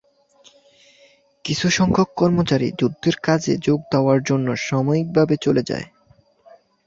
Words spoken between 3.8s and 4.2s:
দেওয়ার